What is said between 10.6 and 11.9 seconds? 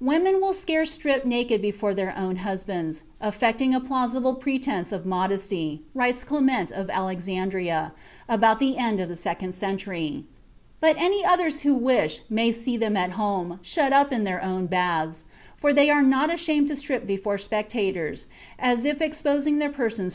"but any others who